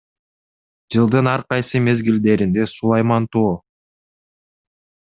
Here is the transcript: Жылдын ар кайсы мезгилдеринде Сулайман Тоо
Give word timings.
Жылдын 0.95 1.25
ар 1.33 1.41
кайсы 1.49 1.77
мезгилдеринде 1.89 2.63
Сулайман 2.75 3.23
Тоо 3.33 3.55